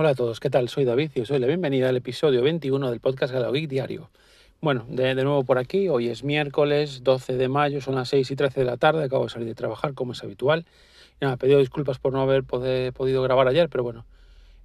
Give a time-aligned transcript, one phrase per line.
[0.00, 0.68] Hola a todos, ¿qué tal?
[0.68, 4.10] Soy David y os doy la bienvenida al episodio 21 del podcast Galo Geek Diario.
[4.60, 8.36] Bueno, de, nuevo por aquí, hoy es miércoles 12 de mayo, son las 6 y
[8.36, 10.66] 13 de la tarde, acabo de salir de trabajar como es habitual.
[11.20, 14.06] Y nada, pedido disculpas por no haber podido grabar ayer, pero bueno,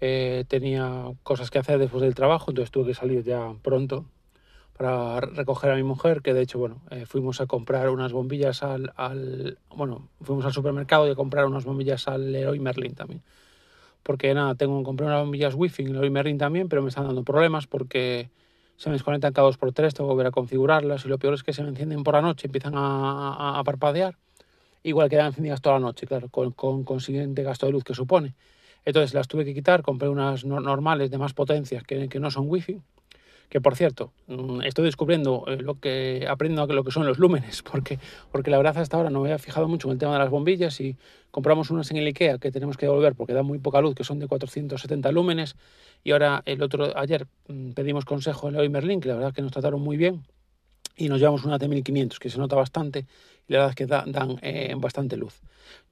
[0.00, 4.06] eh, tenía cosas que hacer después del trabajo, entonces tuve que salir ya pronto
[4.76, 8.64] para recoger a mi mujer, que de hecho, bueno, eh, fuimos a comprar unas bombillas
[8.64, 13.22] al, al, bueno, fuimos al supermercado y a comprar unas bombillas al Leroy Merlin también
[14.02, 17.06] porque nada, tengo que comprar unas bombillas wifi en el Merlin también, pero me están
[17.06, 18.30] dando problemas porque
[18.76, 21.34] se me desconectan cada dos por tres, tengo que volver a configurarlas y lo peor
[21.34, 24.16] es que se me encienden por la noche, empiezan a, a, parpadear,
[24.82, 28.34] igual quedan encendidas toda la noche, claro, con, con consiguiente gasto de luz que supone.
[28.84, 32.44] Entonces las tuve que quitar, compré unas normales de más potencias que, que no son
[32.48, 32.80] wifi
[33.50, 37.62] que por cierto, mm, estoy descubriendo eh, lo que, aprendiendo lo que son los lúmenes,
[37.70, 37.98] porque,
[38.30, 40.30] porque la verdad hasta ahora no me había fijado mucho en el tema de las
[40.30, 40.96] bombillas y
[41.30, 44.04] compramos unas en el IKEA que tenemos que devolver porque da muy poca luz, que
[44.04, 45.56] son de 470 lúmenes,
[46.04, 49.42] y ahora el otro, ayer mm, pedimos consejo en Leroy Merlin, que la verdad que
[49.42, 50.22] nos trataron muy bien,
[51.00, 53.06] y nos llevamos una T1500 que se nota bastante
[53.48, 55.40] y la verdad es que dan eh, bastante luz.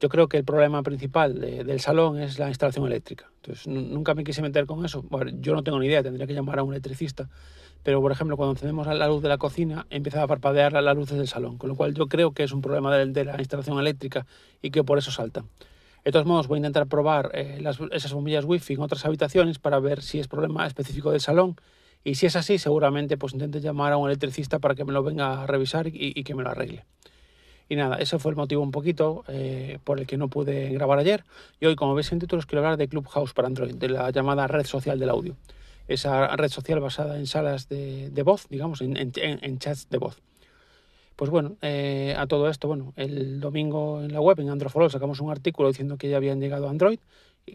[0.00, 3.30] Yo creo que el problema principal del salón es la instalación eléctrica.
[3.36, 5.04] Entonces, nunca me quise meter con eso.
[5.40, 7.28] yo no tengo ni idea, tendría que llamar a un electricista.
[7.82, 11.16] Pero, por ejemplo, cuando encendemos la luz de la cocina, empieza a parpadear las luces
[11.16, 11.58] del salón.
[11.58, 14.26] Con lo cual, yo creo que es un problema de, la instalación eléctrica
[14.60, 15.44] y que por eso salta.
[16.04, 19.80] De todos modos, voy a intentar probar eh, esas bombillas wifi en otras habitaciones para
[19.80, 21.56] ver si es problema específico del salón
[22.04, 25.02] y si es así, seguramente pues intente llamar a un electricista para que me lo
[25.02, 26.84] venga a revisar y, que me lo arregle.
[27.68, 30.98] Y nada, ese fue el motivo un poquito eh, por el que no pude grabar
[30.98, 31.24] ayer.
[31.60, 34.46] Y hoy, como veis en títulos, quiero hablar de Clubhouse para Android, de la llamada
[34.46, 35.36] red social del audio.
[35.86, 40.22] Esa red social basada en salas de, voz, digamos, en, chats de voz.
[41.16, 45.20] Pues bueno, eh, a todo esto, bueno, el domingo en la web, en Androfolog, sacamos
[45.20, 47.00] un artículo diciendo que ya habían llegado a Android,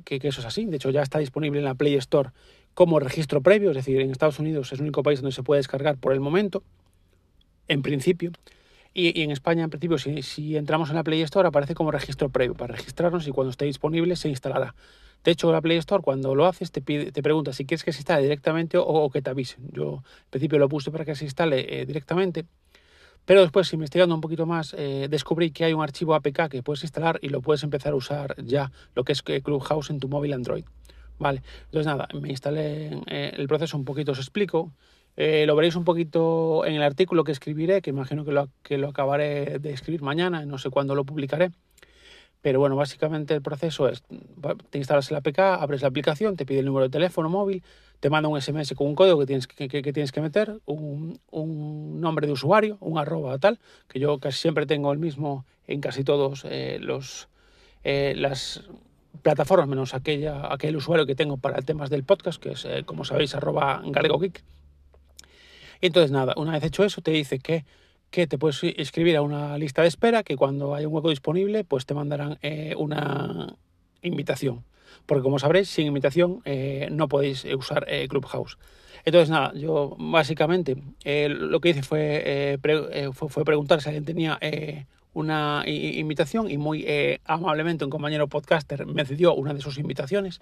[0.04, 0.66] que, que eso es así.
[0.66, 2.32] De hecho, ya está disponible en la Play Store
[2.74, 5.60] como registro previo, es decir, en Estados Unidos es el único país donde se puede
[5.60, 6.64] descargar por el momento,
[7.68, 8.32] en principio.
[8.94, 12.54] Y, en España, en principio, si, entramos en la Play Store, aparece como registro previo
[12.54, 14.76] para registrarnos y cuando esté disponible se instalará.
[15.24, 18.24] De hecho, la Play Store, cuando lo haces, te, pregunta si quieres que se instale
[18.24, 19.70] directamente o, que te avisen.
[19.72, 22.46] Yo, en principio, lo puse para que se instale eh, directamente.
[23.26, 26.84] Pero después, investigando un poquito más, eh, descubrí que hay un archivo APK que puedes
[26.84, 30.10] instalar y lo puedes empezar a usar ya, lo que es eh, Clubhouse en tu
[30.10, 30.66] móvil Android.
[31.20, 34.72] Vale, entonces nada, me instalé eh, el proceso un poquito, os explico.
[35.16, 38.78] Eh, lo veréis un poquito en el artículo que escribiré, que imagino que lo, que
[38.78, 41.52] lo acabaré de escribir mañana, no sé cuándo lo publicaré.
[42.42, 44.04] Pero bueno, básicamente el proceso es,
[44.70, 47.64] te instalas el APK, abres la aplicación, te pide el número de teléfono móvil,
[48.02, 51.22] te manda un SMS con un código que tienes que, que, tienes que meter, un,
[51.32, 55.80] un, nombre de usuario, un arroba tal, que yo casi siempre tengo el mismo en
[55.80, 57.30] casi todos eh, los,
[57.86, 58.68] las
[59.22, 63.06] plataformas menos aquella, aquel usuario que tengo para temas del podcast, que es, eh, como
[63.06, 64.44] sabéis, arroba galegogeek.
[65.82, 67.66] Y entonces, nada, una vez hecho eso, te dice que,
[68.10, 71.64] que te puedes inscribir a una lista de espera, que cuando haya un hueco disponible,
[71.64, 73.56] pues te mandarán eh, una
[74.02, 74.64] invitación.
[75.06, 78.58] Porque como sabréis, sin invitación eh, no podéis usar Clubhouse.
[79.06, 82.58] Entonces, nada, yo básicamente lo que hice fue,
[83.14, 84.40] fue, fue, preguntar si alguien tenía
[85.14, 90.42] una invitación y muy eh, amablemente un compañero podcaster me cedió una de sus invitaciones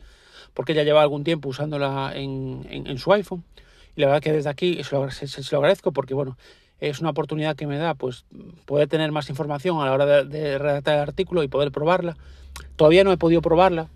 [0.53, 3.43] porque ya lleva algún tiempo usándola en, en, su iPhone.
[3.95, 6.37] Y la verdad que desde aquí se lo, se, lo, agradezco porque bueno
[6.79, 8.25] es una oportunidad que me da pues
[8.65, 12.17] poder tener más información a la hora de, de redactar el artículo y poder probarla.
[12.75, 13.89] Todavía no he podido probarla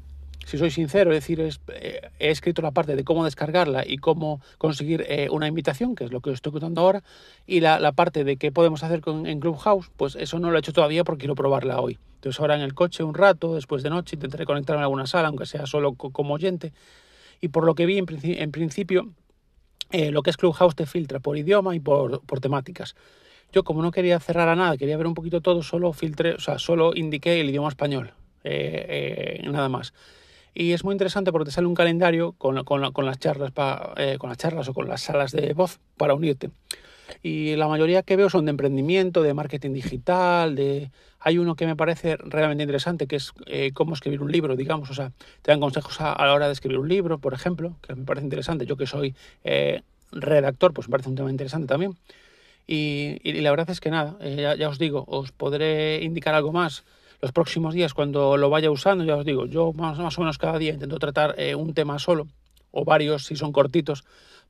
[0.46, 4.42] si soy sincero, es decir, eh, he escrito la parte de cómo descargarla y cómo
[4.60, 7.04] conseguir eh, una invitación, que es lo que os estoy contando ahora,
[7.48, 10.60] y la, parte de qué podemos hacer con, en Clubhouse, pues eso no lo he
[10.60, 11.98] hecho todavía porque quiero probarla hoy.
[12.16, 15.30] Entonces ahora en el coche un rato, después de noche, intentaré conectarme a alguna sala,
[15.30, 16.74] aunque sea solo como oyente.
[17.42, 19.10] Y por lo que vi, en, principio,
[19.92, 22.96] eh, lo que es Clubhouse te filtra por idioma y por, por temáticas.
[23.52, 26.40] Yo como no quería cerrar a nada, quería ver un poquito todo, solo filtré, o
[26.40, 29.94] sea, solo indiqué el idioma español, nada más.
[30.58, 33.52] Y es muy interesante porque te sale un calendario con, con, con las charlas
[33.98, 36.50] eh, con las charlas o con las salas de voz para unirte.
[37.22, 41.66] Y la mayoría que veo son de emprendimiento, de marketing digital, de hay uno que
[41.66, 45.12] me parece realmente interesante que es eh, cómo escribir un libro, digamos, o sea,
[45.42, 48.24] te dan consejos a, la hora de escribir un libro, por ejemplo, que me parece
[48.24, 48.66] interesante.
[48.66, 49.14] Yo que soy
[49.44, 49.82] eh,
[50.14, 51.98] redactor, pues me parece un tema interesante también.
[52.66, 56.54] Y, y la verdad es que nada, ya, ya os digo, os podré indicar algo
[56.54, 56.86] más
[57.22, 60.58] los próximos días cuando lo vaya usando, ya os digo, yo más, o menos cada
[60.58, 62.28] día intento tratar eh, un tema solo
[62.72, 64.04] o varios si son cortitos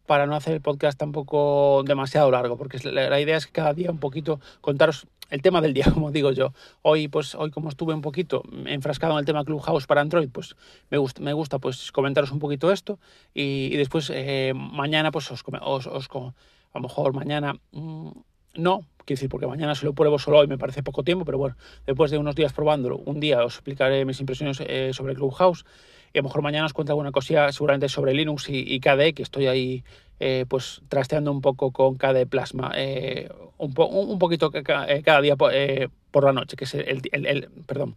[0.06, 3.90] para no hacer el podcast tampoco demasiado largo, porque la, idea es que cada día
[3.90, 6.54] un poquito contaros el tema del día, como digo yo.
[6.82, 10.56] Hoy, pues, hoy como estuve un poquito enfrascado en el tema Clubhouse para Android, pues
[10.90, 13.00] me gusta, me gusta pues comentaros un poquito esto
[13.34, 18.10] y, después eh, mañana, pues os, os, os, a lo mejor mañana mm,
[18.57, 21.38] no, quiero decir, porque mañana se lo pruebo solo hoy, me parece poco tiempo, pero
[21.38, 21.56] bueno,
[21.86, 25.66] después de unos días probándolo, un día os explicaré mis impresiones eh, sobre Clubhouse
[26.13, 29.24] y a lo mejor mañana os cuento alguna cosilla seguramente sobre Linux y, KDE, que
[29.24, 29.84] estoy ahí
[30.19, 33.74] eh, pues trasteando un poco con KDE Plasma, eh, un,
[34.18, 37.96] poquito cada día por la noche, que es el, el, perdón,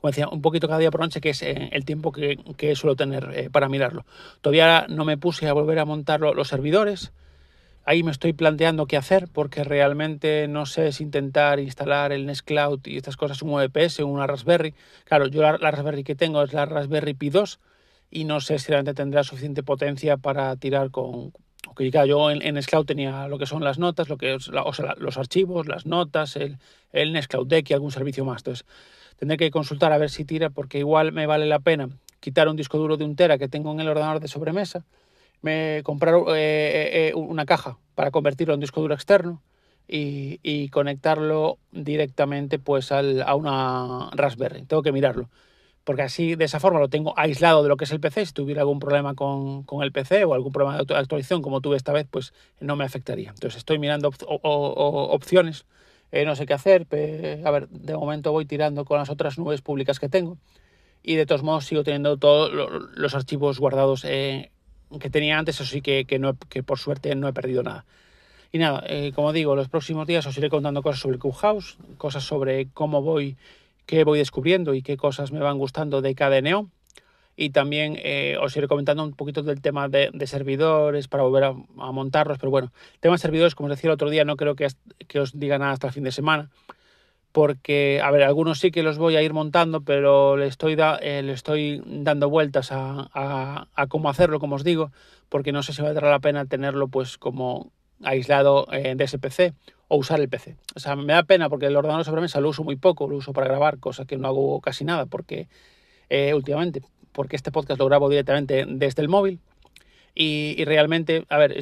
[0.00, 2.96] como decía, un poquito cada día por noche, que es el tiempo que, que suelo
[2.96, 4.06] tener para mirarlo.
[4.40, 7.12] Todavía no me puse a volver a montar los servidores,
[7.90, 12.46] ahí me estoy planteando qué hacer porque realmente no sé si intentar instalar el Nest
[12.46, 14.74] Cloud y estas cosas, un VPS una Raspberry.
[15.04, 17.58] Claro, yo la, Raspberry que tengo es la Raspberry Pi 2
[18.12, 21.32] y no sé si realmente tendrá suficiente potencia para tirar con...
[21.66, 25.18] Okay, claro, yo en, en Cloud tenía lo que son las notas, lo que los
[25.18, 26.58] archivos, las notas, el,
[26.92, 28.42] el Nest Cloud Deck y algún servicio más.
[28.42, 28.66] Entonces,
[29.18, 31.88] tendré que consultar a ver si tira porque igual me vale la pena
[32.20, 34.84] quitar un disco duro de un tera que tengo en el ordenador de sobremesa
[35.42, 39.42] me compraron eh, eh, eh, una caja para convertirlo en disco duro externo
[39.92, 44.62] y, conectarlo directamente pues a una Raspberry.
[44.62, 45.28] Tengo que mirarlo.
[45.82, 48.26] Porque así, de esa forma, lo tengo aislado de lo que es el PC.
[48.26, 51.92] Si tuviera algún problema con, el PC o algún problema de actualización como tuve esta
[51.92, 53.30] vez, pues no me afectaría.
[53.30, 55.66] Entonces estoy mirando opciones.
[56.12, 56.86] no sé qué hacer.
[57.44, 60.38] a ver, de momento voy tirando con las otras nubes públicas que tengo.
[61.02, 62.52] Y de todos modos sigo teniendo todos
[62.94, 64.04] los archivos guardados
[64.98, 67.84] que tenía antes, eso sí que, que, no, que por suerte no he perdido nada.
[68.52, 72.24] Y nada, eh, como digo, los próximos días os iré contando cosas sobre Clubhouse, cosas
[72.24, 73.36] sobre cómo voy,
[73.86, 76.40] qué voy descubriendo y qué cosas me van gustando de cada
[77.36, 81.52] Y también eh, os iré comentando un poquito del tema de, servidores para volver a,
[81.52, 82.38] montarlos.
[82.38, 84.66] Pero bueno, tema de servidores, como os decía el otro día, no creo que,
[85.06, 86.50] que os diga nada hasta el fin de semana
[87.32, 91.22] porque, a ver, algunos sí que los voy a ir montando, pero le estoy, eh,
[91.22, 94.90] le estoy dando vueltas a, cómo hacerlo, como os digo,
[95.28, 97.70] porque no sé si valdrá la pena tenerlo pues como
[98.02, 99.54] aislado eh, de ese PC
[99.88, 100.56] o usar el PC.
[100.74, 103.16] O sea, me da pena porque el ordenador sobre mesa lo uso muy poco, lo
[103.16, 105.48] uso para grabar, cosa que no hago casi nada porque
[106.08, 109.40] eh, últimamente, porque este podcast lo grabo directamente desde el móvil
[110.14, 111.60] y, realmente, a ver,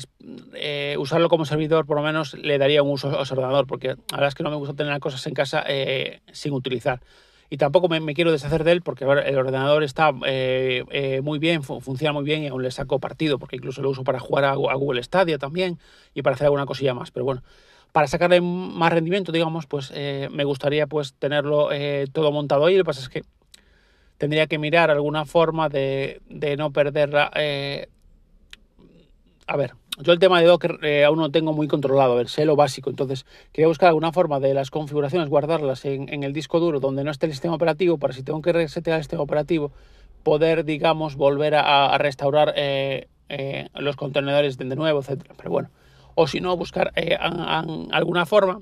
[0.55, 3.89] eh, usarlo como servidor por lo menos le daría un uso a su ordenador, porque
[3.89, 7.01] la verdad es que no me gusta tener cosas en casa eh, sin utilizar.
[7.51, 12.13] Y tampoco me, quiero deshacer de él porque el ordenador está eh, muy bien, funciona
[12.13, 15.03] muy bien y aún le saco partido, porque incluso lo uso para jugar a, Google
[15.03, 15.79] Stadia también
[16.15, 17.11] y para hacer alguna cosilla más.
[17.11, 17.43] Pero bueno,
[17.93, 19.93] para sacarle más rendimiento, digamos, pues
[20.31, 21.71] me gustaría pues tenerlo
[22.13, 22.77] todo montado ahí.
[22.77, 23.23] Lo que pasa es que
[24.19, 27.31] tendría que mirar alguna forma de, de no perder la,
[29.49, 32.29] a ver, yo el tema de Docker eh, aún no tengo muy controlado, a ver,
[32.29, 36.61] sé lo básico, entonces quería buscar alguna forma de las configuraciones, guardarlas en, el disco
[36.61, 39.73] duro donde no esté el sistema operativo, para si tengo que resetear el sistema operativo,
[40.23, 45.35] poder, digamos, volver a, restaurar eh, eh, los contenedores de, nuevo, etcétera.
[45.39, 45.71] Pero bueno,
[46.15, 46.93] o si no, buscar
[47.91, 48.61] alguna forma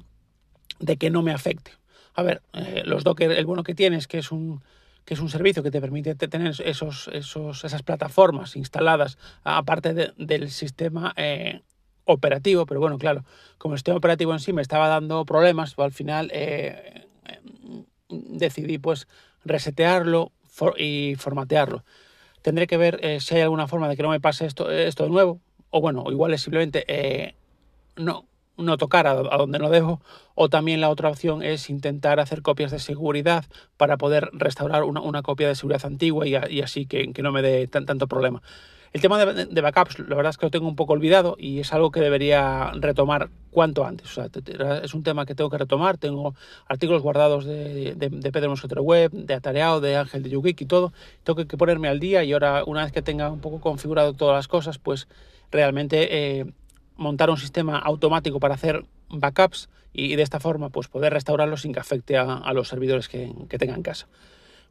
[0.78, 1.72] de que no me afecte.
[2.14, 2.42] A ver,
[2.84, 4.62] los Docker, el bueno que tiene es que es un
[5.06, 10.50] que es un servicio que te permite tener esos, esos, esas plataformas instaladas aparte del
[10.50, 11.62] sistema eh,
[12.04, 13.24] operativo, pero bueno, claro,
[13.56, 17.06] como el sistema operativo en sí me estaba dando problemas, pues al final eh,
[18.08, 19.06] decidí pues
[19.44, 20.32] resetearlo
[20.76, 21.84] y formatearlo.
[22.42, 25.04] Tendré que ver eh, si hay alguna forma de que no me pase esto, esto
[25.04, 25.40] de nuevo,
[25.70, 27.36] o bueno, igual es simplemente
[27.94, 30.00] no, no tocar a, donde no dejo,
[30.34, 33.44] o también la otra opción es intentar hacer copias de seguridad
[33.76, 38.06] para poder restaurar una, copia de seguridad antigua y, así que, no me dé tanto
[38.06, 38.42] problema.
[38.96, 41.74] El tema de, backups, la verdad es que lo tengo un poco olvidado y es
[41.74, 44.18] algo que debería retomar cuanto antes.
[44.82, 45.98] Es un tema que tengo que retomar.
[45.98, 46.34] Tengo
[46.66, 50.94] artículos guardados de, de, Pedro Mosquetero Web, de Atareado, de Ángel de Yugik y todo.
[51.24, 54.34] Tengo que, ponerme al día y ahora, una vez que tenga un poco configurado todas
[54.34, 55.08] las cosas, pues
[55.50, 56.46] realmente eh,
[56.96, 61.72] montar un sistema automático para hacer backups y de esta forma pues poder restaurarlo sin
[61.72, 64.06] que afecte a, los servidores que, que tengan en casa.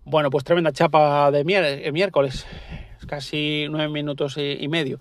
[0.08, 2.46] Bueno, pues tremenda chapa de eh, miércoles,
[3.08, 5.00] casi nueve minutos y, medio.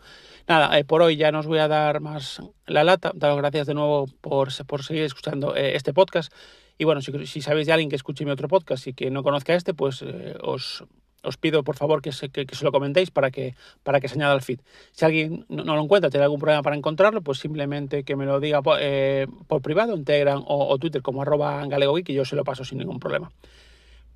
[0.48, 3.12] Nada, eh, por hoy ya no os voy a dar más la lata.
[3.14, 6.32] Daros gracias de nuevo por, por seguir escuchando eh, este podcast.
[6.78, 9.22] Y bueno, si, si, sabéis de alguien que escuche mi otro podcast y que no
[9.22, 10.02] conozca este, pues
[10.40, 10.84] os,
[11.24, 14.14] os pido por favor que se, que, se lo comentéis para que, para que se
[14.14, 14.60] añada al feed.
[14.92, 18.40] Si alguien no, lo encuentra, tiene algún problema para encontrarlo, pues simplemente que me lo
[18.40, 22.44] diga eh, por privado en Telegram o, Twitter como arroba galegogeek y yo se lo
[22.44, 23.30] paso sin ningún problema.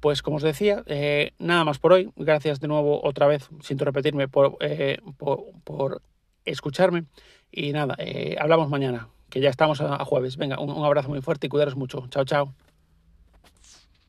[0.00, 2.10] Pues como os decía, eh, nada más por hoy.
[2.14, 6.02] Gracias de nuevo otra vez, siento repetirme, por, eh, por,
[6.44, 7.04] escucharme.
[7.50, 7.96] Y nada,
[8.38, 9.08] hablamos mañana.
[9.30, 10.36] que ya estamos a, jueves.
[10.36, 12.06] Venga, un, un abrazo muy fuerte y cuidaros mucho.
[12.10, 12.67] Chao, chao.